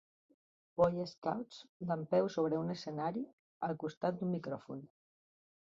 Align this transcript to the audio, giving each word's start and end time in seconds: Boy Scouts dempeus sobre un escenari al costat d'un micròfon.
Boy 0.79 1.03
Scouts 1.11 1.59
dempeus 1.91 2.39
sobre 2.39 2.63
un 2.63 2.75
escenari 2.77 3.25
al 3.69 3.79
costat 3.87 4.19
d'un 4.19 4.35
micròfon. 4.41 4.85